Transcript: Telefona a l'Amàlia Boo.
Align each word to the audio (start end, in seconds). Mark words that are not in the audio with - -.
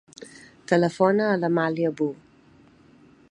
Telefona 0.71 1.27
a 1.33 1.37
l'Amàlia 1.43 1.93
Boo. 2.01 2.17